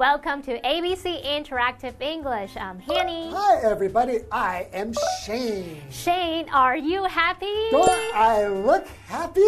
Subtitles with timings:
[0.00, 2.56] Welcome to ABC Interactive English.
[2.56, 3.30] I'm Hanny.
[3.34, 4.20] Hi, everybody.
[4.32, 5.82] I am Shane.
[5.90, 7.68] Shane, are you happy?
[7.70, 9.42] Do I look happy?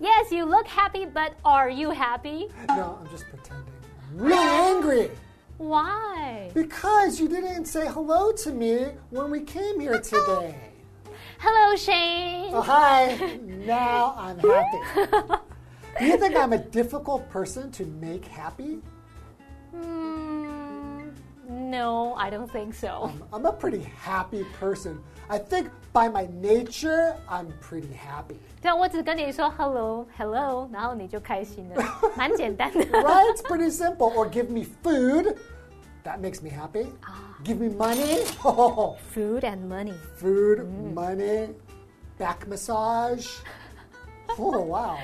[0.00, 2.48] Yes, you look happy, but are you happy?
[2.70, 3.72] No, I'm just pretending.
[4.10, 5.10] I'm really angry
[5.58, 6.50] Why?
[6.54, 10.56] because you didn't say hello to me when we came here today.
[11.38, 12.52] Hello, Shane.
[12.52, 13.38] Oh, hi.
[13.64, 15.40] Now I'm happy.
[16.00, 18.80] Do you think I'm a difficult person to make happy?
[19.73, 21.09] Hmm,
[21.47, 23.11] no, I don't think so.
[23.31, 24.99] I'm a pretty happy person.
[25.29, 28.39] I think by my nature, I'm pretty happy.
[28.61, 31.83] 对啊，我只跟你说 hello hello，然后你就开心了，
[32.17, 32.83] 蛮简单的。
[32.85, 33.33] Right?
[33.33, 34.11] It's pretty simple.
[34.15, 35.37] Or give me food.
[36.03, 36.87] That makes me happy.
[37.43, 38.23] Give me money.
[38.43, 39.93] Oh, Food and money.
[40.17, 41.49] food, money,
[42.17, 43.27] back massage.
[44.37, 44.97] Oh, wow.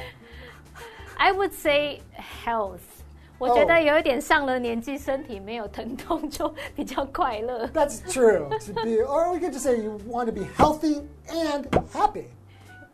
[1.20, 2.89] I would say health.
[3.40, 7.68] 我觉得有一点上了年纪，身体没有疼痛就比较快乐。
[7.68, 8.48] That's true.
[8.50, 12.28] To be, or we could just say you want to be healthy and happy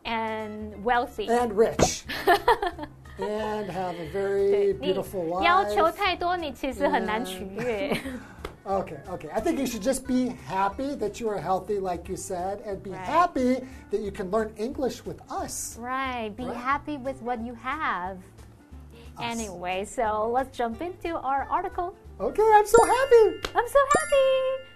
[0.03, 1.28] And wealthy.
[1.28, 2.06] and rich
[3.20, 5.92] and have a 对 very 你 beautiful 要求 life.
[5.92, 7.95] 太多，你其实很难取悦。
[8.64, 9.30] Okay, okay.
[9.31, 12.78] I think you should just be happy that you are healthy, like you said, and
[12.84, 13.06] be Right.
[13.06, 15.78] happy that you can learn English with us.
[15.80, 16.36] right.
[16.36, 16.56] Be Right.
[16.56, 18.17] happy with what you have.
[19.20, 21.95] Anyway, so let's jump into our article.
[22.20, 23.41] Okay, I'm so happy.
[23.54, 24.66] I'm so happy.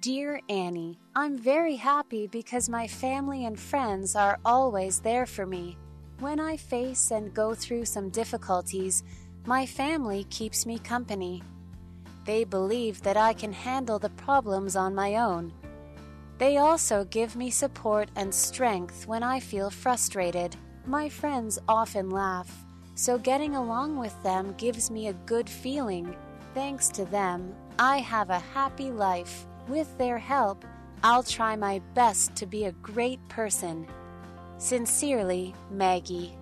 [0.00, 5.76] Dear Annie, I'm very happy because my family and friends are always there for me.
[6.20, 9.02] When I face and go through some difficulties,
[9.46, 11.42] my family keeps me company.
[12.24, 15.52] They believe that I can handle the problems on my own.
[16.38, 20.54] They also give me support and strength when I feel frustrated.
[20.84, 22.64] My friends often laugh,
[22.94, 26.14] so getting along with them gives me a good feeling.
[26.54, 29.46] Thanks to them, I have a happy life.
[29.68, 30.64] With their help,
[31.02, 33.86] I'll try my best to be a great person.
[34.58, 36.36] Sincerely, Maggie.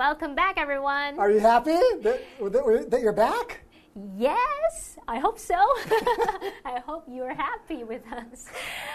[0.00, 1.18] Welcome back, everyone.
[1.18, 3.62] Are you happy that, that, that you're back?
[4.16, 5.54] Yes, I hope so.
[6.64, 8.46] I hope you're happy with us.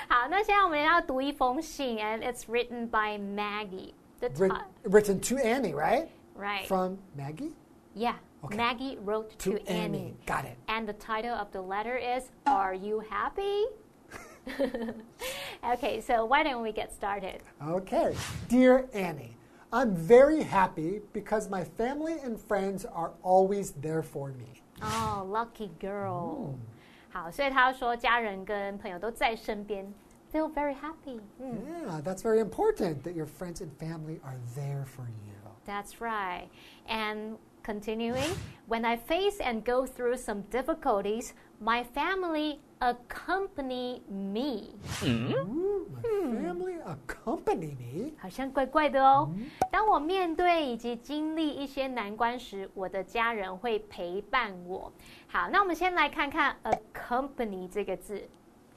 [0.07, 3.93] 好，那现在我们要读一封信，and it's written by Maggie.
[4.19, 6.07] The Writ- ti- written to Annie, right?
[6.35, 6.67] right?
[6.67, 7.53] From Maggie
[7.95, 8.13] yeah,
[8.43, 8.55] Okay.
[8.57, 10.15] Maggie wrote to, to, Annie.
[10.25, 10.57] Got it.
[10.67, 13.65] And the title of the letter is Are You Happy?
[15.73, 17.41] okay, so why don't we get started?
[17.67, 18.15] Okay.
[18.47, 19.35] Dear Annie,
[19.75, 24.61] I'm very happy because my family and friends are always there for me.
[24.81, 26.55] Oh, lucky girl.
[27.13, 29.85] 好，所以他说家人跟朋友都在身边，
[30.31, 31.19] feel very happy.
[31.39, 35.35] 嗯 Yeah, that's very important that your friends and family are there for you.
[35.65, 36.49] That's right.
[36.87, 38.35] And continuing,
[38.67, 44.75] when I face and go through some difficulties, my family accompany me.
[45.03, 46.01] Ooh, my
[46.41, 48.13] family accompany me.
[48.19, 49.29] 好像怪怪的哦。
[49.71, 54.91] 当我面对以及经历一些难关时，我的家人会陪伴我。
[55.27, 58.27] 好，那我们先来看看 accompany 这个字，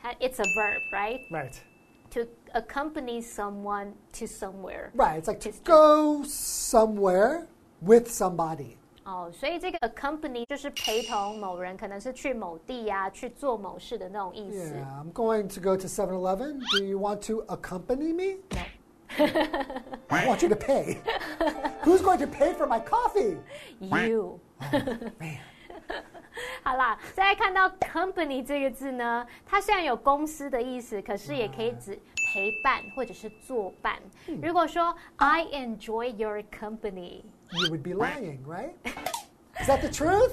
[0.01, 1.21] 它 it's a verb, right?
[1.31, 1.55] Right.
[2.11, 2.21] To
[2.53, 4.91] accompany someone to somewhere.
[4.95, 5.21] Right.
[5.21, 7.47] It's like to go somewhere
[7.81, 8.77] with somebody.
[9.06, 14.76] 哦，所以这个 accompany 就是陪同某人，可能是去某地呀、去做某事的那种意思。
[14.76, 16.60] Yeah, I'm going to go to 7 Eleven.
[16.78, 18.40] Do you want to accompany me?
[18.52, 18.60] No.
[20.10, 20.98] I want you to pay.
[21.84, 23.38] Who's going to pay for my coffee?
[23.80, 24.40] You。
[25.18, 25.40] Man.
[26.64, 32.00] 好啦，再来看到 company 这个字呢，它虽然有公司的意思，可是也可以指
[32.32, 34.00] 陪伴或者是作伴。
[34.42, 38.76] 如果说 I enjoy your company，You would be lying, right?
[39.60, 40.32] Is that the truth?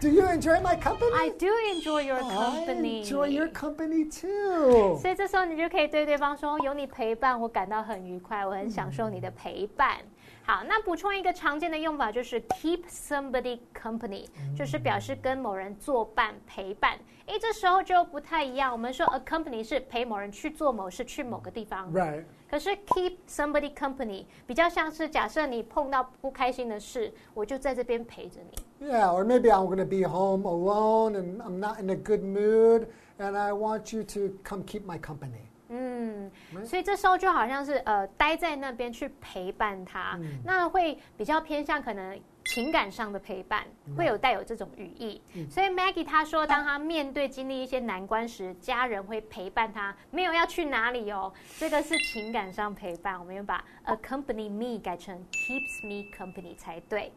[0.00, 1.12] Do you enjoy my company?
[1.12, 3.02] I do enjoy your company。
[3.02, 4.96] enjoy your company too.
[4.98, 9.98] 所以这时候你就可以对对方说：“有你陪伴，我感到很愉快，我很享受你的陪伴。”
[10.44, 14.26] 好，那补充一个常见的用法就是 keep somebody company，、
[14.56, 16.98] 就是表示跟某人作伴陪伴。
[17.26, 18.72] 诶，这时候就不太一样。
[18.72, 21.92] 我们说 accompany 是陪某人去做某事，去某个地方。
[21.92, 22.24] Right.
[22.52, 28.86] 可是 keep somebody company 比较像是假设你碰到不开心的事，我就在这边陪着你。
[28.86, 32.88] Yeah, or maybe I'm going to be home alone and I'm not in a good mood
[33.18, 35.48] and I want you to come keep my company.
[35.70, 36.30] 嗯，
[36.66, 42.20] 所以这时候就好像是呃待在那边去陪伴他，那会比较偏向可能
[42.52, 43.64] 情感上的陪伴，
[43.96, 45.22] 会有带有这种语义。
[45.50, 51.32] 所以 Maggie 她说，当她面对经历一些难关时，家人会陪伴她，没有要去哪里哦。
[51.58, 57.10] 这个是情感上陪伴，我们要把 accompany me 改成 keeps me company 才对。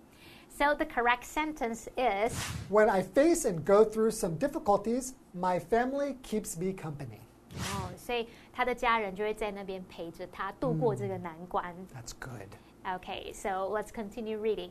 [0.58, 2.34] So the correct sentence is
[2.70, 7.20] When I face and go through some difficulties, my family keeps me company.
[7.58, 11.76] 哦，所以他的家人就会在那边陪着他度过这个难关。
[11.94, 12.48] That's good.
[12.85, 14.71] Okay, so let's continue reading.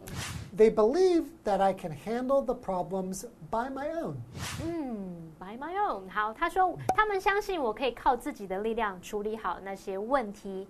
[0.55, 4.15] They believe that I can handle the problems by my own.
[4.63, 6.09] 嗯，by my own。
[6.09, 10.67] 好，他说他们相信我可以靠自己的力量处理好那些问题。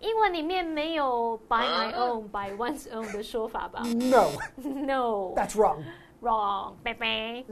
[0.00, 5.82] 英文里面没有 by my own、by one's own 的说法吧 No, ？No, that's wrong.
[6.23, 7.43] wrong，拜拜。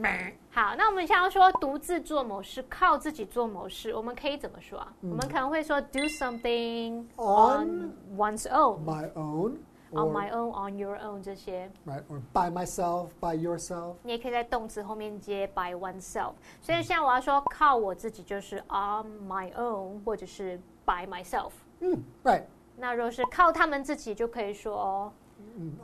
[0.50, 4.92] 好，那我们现在要说独自做某事，靠自己做某事，我们可以怎么说啊？
[5.02, 8.82] 我们可能会说 do something on one's own。
[8.84, 9.58] My own.
[9.92, 13.96] on my own, on your own 这些，right, or by myself, by yourself.
[14.02, 16.32] 你也可以在动词后面接 by oneself。
[16.60, 21.50] 所以现在我要说靠我自己，就是 on my own，或者是 by myself。
[21.80, 22.44] Mm, right.
[22.76, 25.12] 那如果是靠他们自己，就可以说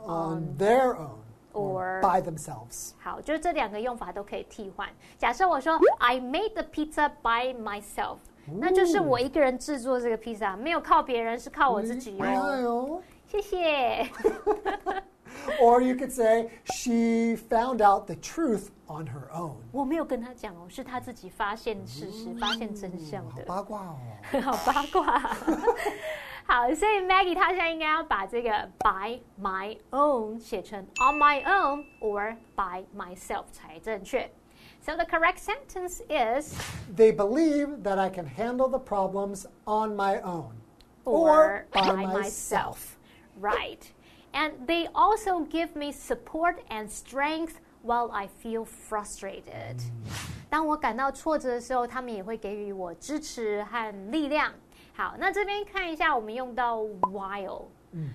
[0.07, 1.18] On their own.
[1.52, 2.92] or by themselves.
[3.00, 4.88] 好，就是这两个用法都可以替换。
[5.18, 8.16] 假设我说 I made the pizza by myself，
[8.60, 12.24] 那就是我一个人制作这个披萨，没有靠别人，是靠我自己哦。
[12.24, 14.10] Well, 谢谢。
[15.60, 19.56] or you could say she found out the truth on her own.
[19.72, 23.44] 我没有跟他讲哦，是他自己发现事实、发现真相的。
[23.46, 23.96] 好八卦哦。
[24.42, 25.36] 好八卦。
[26.48, 34.30] 好，所以 Maggie 她现在应该要把这个 by my own 写成 on my own or by myself 才正确。
[34.82, 36.54] So the correct sentence is
[36.94, 40.52] They believe that I can handle the problems on my own
[41.04, 42.96] or by, by myself.
[43.40, 43.80] Right.
[44.32, 49.80] And they also give me support and strength while I feel frustrated.
[50.50, 54.52] 当我感到挫折的时候，他们也会给予我支持和力量。
[54.93, 57.65] 好，那这边看一下，我们用到 while。
[57.91, 58.09] 嗯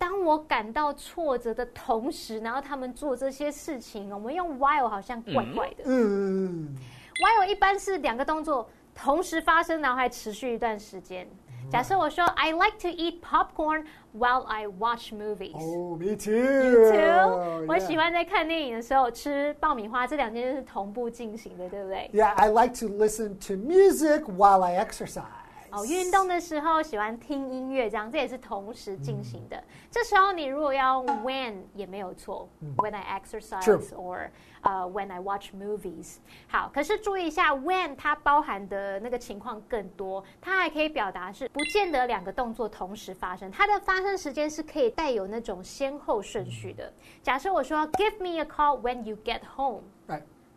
[0.00, 5.82] 当我感到挫折的同时，然后他们做这些事情，我们用 while 好像怪怪的。
[5.86, 6.76] 嗯嗯
[7.20, 11.28] while 一般是两个动作同时发生，然后还持续一段时间。
[11.68, 13.84] 假设我说 I like to eat popcorn
[14.16, 15.52] while I watch movies。
[15.54, 16.32] Oh, me too.
[16.32, 17.66] You too？
[17.66, 25.37] 我喜欢在看电影的时候吃爆米花，这两件事是同步进行的，对不对？Yeah, I like to listen to music while I exercise.
[25.70, 29.62] 哦，运动的时候喜欢听音乐，这样这也是同时进行的。
[29.90, 34.28] 这时候你如果要 when 也没有错、w h e n I exercise or
[34.62, 36.16] 呃、when I watch movies。
[36.48, 46.92] 好，可是注意一下，when 它包含的那个情况更多，它还可以表达是不见得两个动作同时发生，它的发生时间是可以带有那种先后顺序的。
[47.22, 49.82] 假设我说 Give me a call when you get home。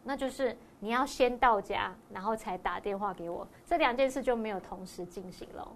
[0.03, 5.71] 那就是你要先到家，然后才打电话给我，这两件事就没有同时进行了。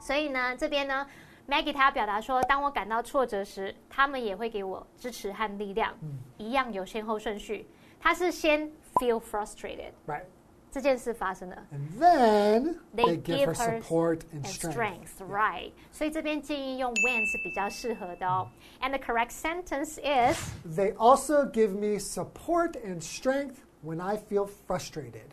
[0.00, 1.04] 所以呢，这边呢
[1.48, 5.92] ，Maggie 她表达说，当我感到挫折时，他们也会给我支持和力量，
[6.38, 7.66] 一样有先后顺序。
[7.98, 10.22] 他是先 feel frustrated，Right.
[10.70, 15.08] 这件事发生了 And then They give her support and and strength.
[15.18, 15.72] strength, right？
[15.90, 18.48] 所以这边建议用 when 是比较适合的哦。
[18.80, 25.29] And the correct sentence is They also give me support and strength when I feel frustrated.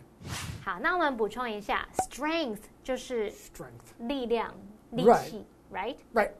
[0.64, 3.30] 好，那我们补充一下，strength 就是。
[3.32, 3.92] Strength.
[3.98, 4.54] 力量、
[4.90, 5.24] 力 Right.
[5.24, 5.96] 气，right？
[6.14, 6.30] Right.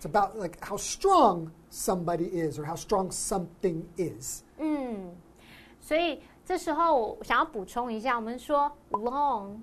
[0.00, 4.42] It's about like how strong somebody is or how strong something is.
[4.58, 5.14] 嗯，
[5.80, 9.58] 所以这时候我想要补充一下，我们说 long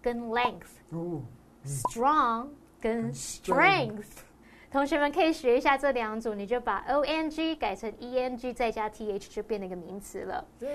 [0.00, 2.50] 跟 length，strong Ooh.
[2.80, 4.04] 跟 strength strength。
[4.70, 10.44] 同学们可以学一下这两组，你就把 o n g 改成 e n g 再加 t h 就变成一个名词了。
[10.60, 10.68] Yeah.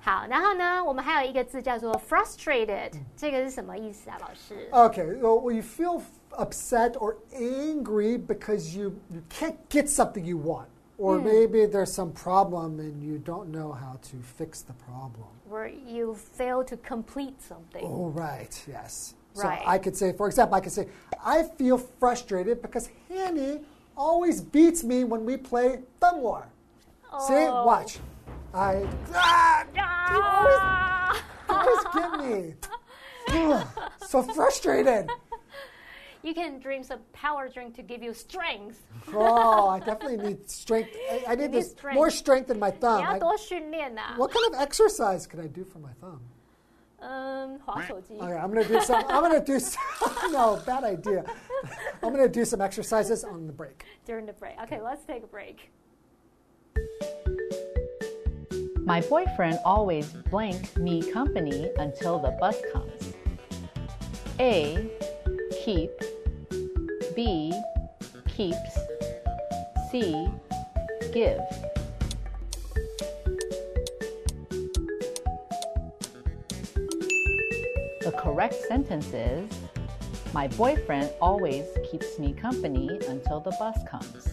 [0.00, 4.68] 好，然后呢，我们还有一个字叫做 frustrated，这个是什么意思啊，老师？
[4.70, 10.24] Okay, well, well, you feel f- upset or angry because you, you can't get something
[10.24, 10.66] you want.
[10.98, 15.26] Or maybe there's some problem and you don't know how to fix the problem.
[15.46, 17.84] Where you fail to complete something。
[17.84, 19.14] Oh, right, yes.
[19.34, 19.60] So Right.
[19.66, 20.88] I could say, for example, I could say,
[21.22, 23.60] I feel frustrated because Hanny
[23.94, 26.46] always beats me when we play Thumb War.
[27.26, 27.66] See, Oh.
[27.66, 27.98] watch.
[28.53, 28.87] I.
[29.13, 29.65] Ah,
[30.11, 32.53] you always, you always get me.
[34.07, 35.09] so frustrated.
[36.23, 38.83] You can drink some power drink to give you strength.
[39.13, 40.95] oh, I definitely need strength.
[41.09, 41.95] I, I need, this strength.
[41.95, 43.03] more strength in my thumb.
[43.03, 46.21] I, what kind of exercise could I do for my thumb?
[47.01, 49.03] Um, okay, I'm gonna do some.
[49.09, 49.81] I'm gonna do some.
[50.31, 51.25] no, bad idea.
[52.03, 53.83] I'm gonna do some exercises on the break.
[54.05, 54.61] During the break.
[54.61, 55.71] Okay, let's take a break.
[58.91, 63.13] My boyfriend always blank me company until the bus comes.
[64.37, 64.85] A.
[65.63, 65.91] Keep.
[67.15, 67.53] B.
[68.27, 68.79] Keeps.
[69.89, 70.27] C.
[71.13, 71.39] Give.
[78.01, 79.49] The correct sentence is
[80.33, 84.30] My boyfriend always keeps me company until the bus comes.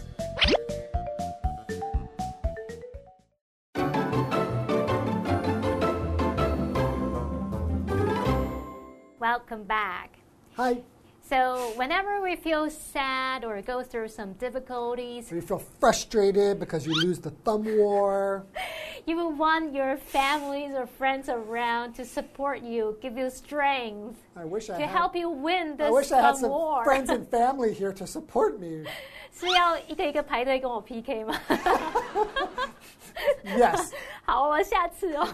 [9.48, 10.18] Welcome back.
[10.58, 10.82] Hi.
[11.22, 16.86] So, whenever we feel sad or go through some difficulties, So you feel frustrated because
[16.86, 18.44] you lose the thumb war.
[19.06, 24.44] you will want your families or friends around to support you, give you strength, I
[24.44, 26.84] wish I to had, help you win I this wish I had thumb some war.
[26.84, 28.84] friends and family here to support me.
[29.32, 31.34] 是要一个一个排队跟我 PK 吗？
[33.44, 33.92] Yes.
[34.24, 35.24] 好，我下次哦。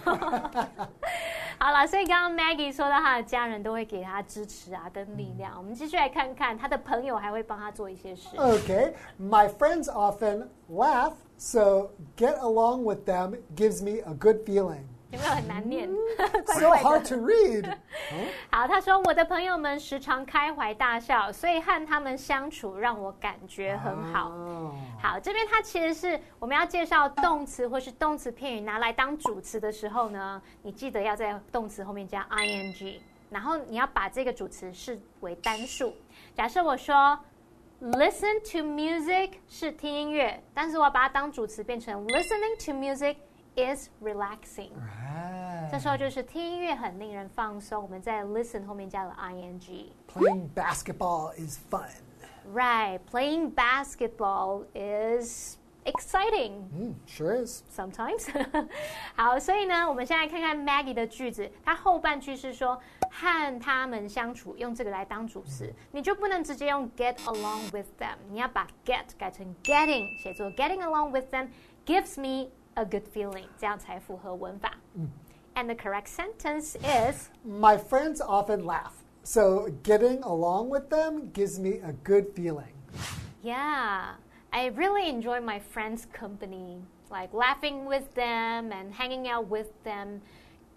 [1.59, 5.55] 好了，所以刚刚 Maggie 说到她的家人都会给她支持啊跟力量。
[5.57, 8.37] 我们继续来看看她的朋友还会帮她做一些事。
[8.37, 8.95] Okay.
[9.19, 14.85] My friends often laugh, so get along with them gives me a good feeling.
[15.16, 15.90] 有没有很难念？
[16.46, 17.08] So hard。
[17.10, 17.78] to read.
[18.52, 24.30] 好，他说我的朋友们时常开怀大笑，所以和他们相处让我感觉很好。
[24.30, 24.72] Oh.
[25.02, 35.94] 好，这边它其实是我们要介绍动词或是动词片语拿来当主词的时候呢，你记得要在动词后面加 ing，然后你要把这个主词视为单数。
[36.34, 37.18] 假设我说
[37.82, 43.18] listen to music 是听音乐，但是我要把它当主词变成 listening to music
[43.57, 44.71] is relaxing。
[44.71, 45.71] Right.
[45.71, 49.87] 这时候就是听音乐很令人放松，我们在 listen 后面加了 ing。
[50.13, 51.89] Playing basketball is fun.
[52.53, 56.69] Right, playing basketball is exciting.
[56.75, 57.63] Mm, sure is.
[57.71, 58.27] Sometimes，
[59.15, 62.81] 好，所以呢，我们现在看看 Maggie 的句子，它后半句是说
[63.11, 71.49] 和他们相处，用这个来当主词，你就不能直接用 get along with them，你要把 get 改成 getting，写作 getting along with them
[71.87, 74.75] gives me a good feeling，这样才符合文法。
[75.55, 78.93] And the correct sentence is My friends often laugh,
[79.23, 82.75] so getting along with them gives me a good feeling.
[83.43, 84.17] Yeah,
[84.53, 86.83] I really enjoy my friends' company.
[87.11, 90.23] Like laughing with them and hanging out with them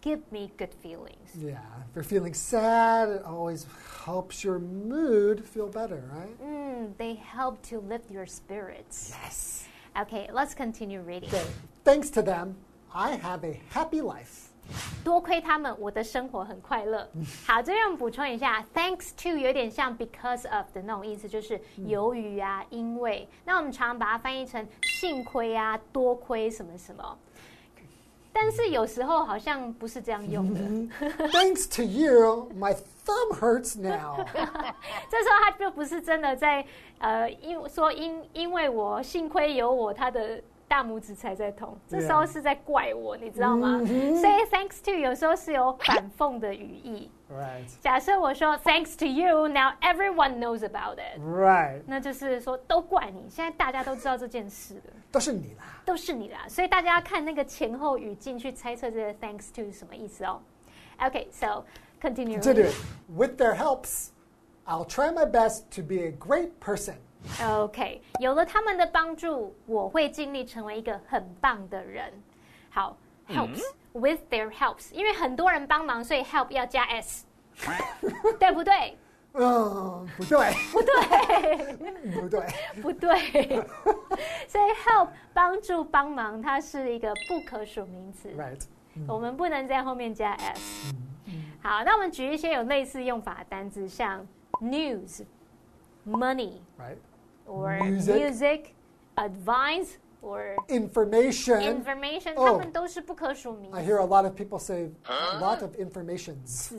[0.02, 1.36] give me good feelings.
[1.38, 3.68] Yeah, if you're feeling sad, it always
[4.04, 6.36] helps your mood feel better, right?
[6.42, 9.14] Mm, they help to lift your spirits.
[9.24, 9.66] Yes.
[10.01, 11.29] Okay, let's continue reading.
[11.29, 11.45] Okay.
[11.83, 12.55] Thanks to them,
[12.95, 14.45] I have a happy life.
[15.03, 17.09] 多亏他们，我的生活很快乐。
[17.45, 23.27] 好，这边我们补充一下，thanks to 有点像 because of 的那种意思，就是由于啊，因为。
[23.45, 27.19] 那我们常常把它翻译成幸亏啊，多亏什么什么。
[28.41, 30.61] 但是有时候好像不是这样用的。
[31.33, 32.73] Thanks to you, my
[33.05, 34.25] thumb hurts now.
[35.11, 36.65] 这时候他就不是真的在
[36.99, 41.77] 呃，因说因因为我幸亏有我，他的大拇指才在痛。
[41.89, 43.79] 这时候是在怪我，你知道吗？
[43.79, 47.11] 所以 thanks to 有时候是有反讽的语义。
[47.31, 47.67] right.
[47.81, 51.83] 假设我说 thanks to you, now everyone knows about it，Right.
[51.87, 54.83] 那就是说都怪你，现在大家都知道这件事了。
[55.11, 55.65] 都是你啦。
[55.85, 60.41] 都是你啦，所以大家要看那个前后语境去猜测这个 thanks to 是什么意思哦。
[60.99, 61.65] OK，so、
[62.01, 62.41] continue.
[62.41, 62.71] Continue.
[63.09, 64.09] With their helps,
[64.67, 66.97] I'll try my best to be a great person.
[67.43, 72.13] OK，有了他们的帮助，我会尽力成为一个很棒的人。
[72.71, 72.97] 好
[73.29, 77.27] ，helps、with their helps，因为很多人帮忙，所以 help 要加 s，
[78.39, 78.97] 对不对？
[79.35, 82.47] 嗯，不对， 不对，不对。
[82.83, 83.19] 不对。
[84.49, 88.31] 所以 help 帮助帮忙，它是一个不可数名词。
[88.31, 88.63] Right.
[89.07, 90.95] 我们不能在后面加 s。
[91.63, 94.27] 好，那我们举一些有类似用法的单字，像
[94.61, 95.25] news、
[96.07, 96.97] money Right.
[97.48, 98.62] or Music music,
[99.16, 101.60] advice or Information.
[101.62, 106.74] information，哦它们都是不可数名 I 词， hear a lot of people say a lot of informations.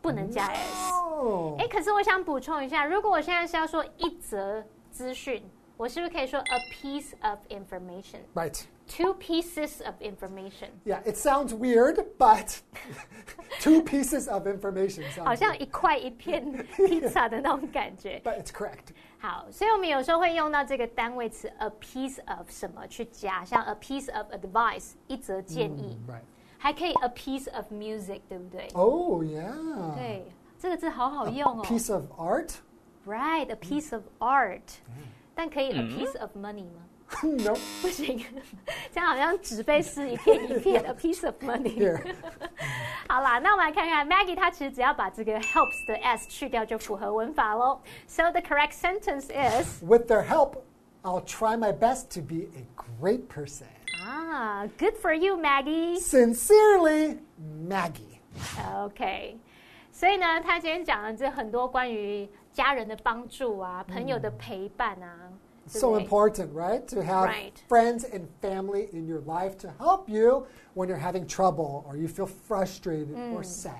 [0.00, 0.92] 不能加 s。
[0.92, 1.58] Oh.
[1.58, 5.42] 哎，可是我想补充一下，如果我现在是要说一则资讯，
[5.76, 8.20] 我是不是可以说 a piece of information?
[8.34, 8.62] Right.
[8.86, 10.68] Two pieces of information.
[10.84, 12.58] Yeah, it sounds weird, but
[13.62, 18.20] two pieces of information 好 sounds 像 weird, 一块一片披萨的那种感觉。
[18.22, 18.92] but it's correct.
[19.21, 26.21] 好，所以我们有时候会用到这个单位词 a piece of 什么去加，像 a piece of advice 一则建议，Right.
[26.57, 29.93] 还可以 a piece of music，对不对？Oh, yeah.
[29.93, 31.63] 对，这个字好好用哦。
[31.65, 32.51] Piece of art?
[33.05, 34.61] Right, a piece of art，
[35.35, 36.85] 但可以 a piece of money 吗？
[37.22, 37.54] no.
[37.80, 38.24] 不行，
[38.92, 41.78] 这样好像纸被撕一片一片，a piece of money。
[41.78, 42.14] Here.
[43.08, 47.80] 好啦，那我们来看看 Maggie，她其实只要把这个 helps 的 s 去掉就符合文法喽。
[48.08, 50.56] So the correct sentence is With their help,
[51.02, 52.66] I'll try my best to be a
[53.00, 53.66] great person.
[54.04, 56.00] 啊，Good for you, Maggie。
[56.00, 58.18] Sincerely, Maggie.
[58.76, 59.38] OK，
[59.92, 65.14] 所以呢，他今天讲了这很多关于家人的帮助啊，朋友的陪伴啊。
[65.20, 66.87] 对不 so important, right?
[66.87, 67.63] To have right.
[67.67, 72.07] friends and family in your life to help you when you're having trouble or you
[72.07, 73.33] feel frustrated mm.
[73.33, 73.75] or sad.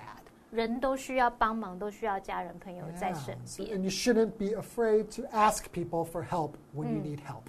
[0.52, 3.38] 人都需要帮忙，都需要家人朋友在身边。
[3.38, 7.04] Yeah, so, and you shouldn't be afraid to ask people for help when you mm.
[7.04, 7.44] need help.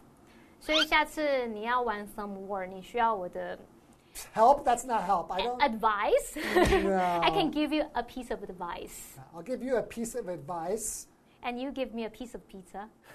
[0.61, 3.59] 所以下次你要玩 thumb war，你需要我的
[4.35, 4.65] help.
[4.65, 5.33] That's not help.
[5.33, 6.37] I don't advice.
[6.85, 7.21] No.
[7.23, 9.17] I can give you a piece of advice.
[9.35, 11.07] I'll give you a piece of advice.
[11.43, 12.91] And you give me a piece of pizza.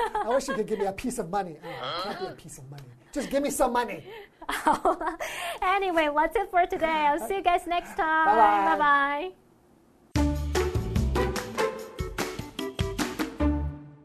[0.14, 1.56] I wish you could give me a piece of money.
[1.62, 2.82] Oh, can't be a piece of money.
[3.12, 4.04] Just give me some money.
[5.62, 6.86] anyway, that's it for today.
[6.86, 8.26] I'll see you guys next time.
[8.26, 8.76] Bye-bye.
[8.76, 9.30] Bye bye.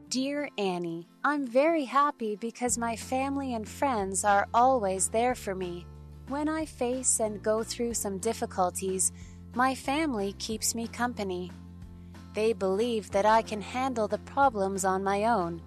[0.09, 5.85] Dear Annie, I'm very happy because my family and friends are always there for me.
[6.29, 9.11] When I face and go through some difficulties,
[9.53, 11.51] my family keeps me company.
[12.33, 15.61] They believe that I can handle the problems on my own.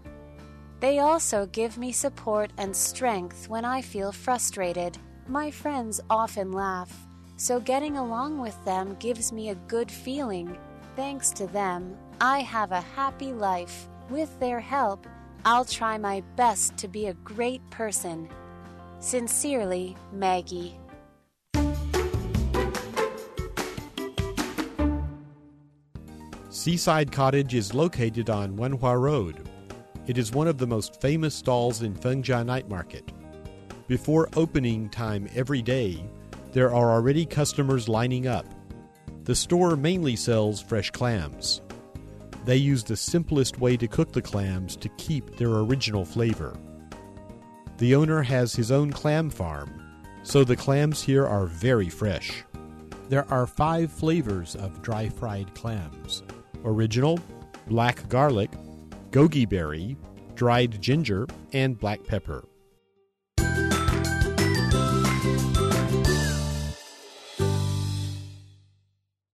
[0.81, 4.97] They also give me support and strength when I feel frustrated.
[5.27, 10.57] My friends often laugh, so getting along with them gives me a good feeling.
[10.95, 13.89] Thanks to them, I have a happy life.
[14.09, 15.07] With their help,
[15.45, 18.29] I'll try my best to be a great person.
[19.01, 20.79] Sincerely, Maggie.
[26.51, 29.48] Seaside Cottage is located on Wenhua Road.
[30.09, 33.13] It is one of the most famous stalls in Fengjia Night Market.
[33.89, 36.03] Before opening time every day,
[36.53, 38.47] there are already customers lining up.
[39.25, 41.61] The store mainly sells fresh clams.
[42.47, 46.57] They use the simplest way to cook the clams to keep their original flavor.
[47.77, 49.79] The owner has his own clam farm,
[50.23, 52.45] so the clams here are very fresh.
[53.11, 56.23] There are five flavors of dry fried clams
[56.65, 57.21] original,
[57.67, 58.51] black garlic,
[59.11, 59.97] goji berry,
[60.35, 62.45] dried ginger, and black pepper.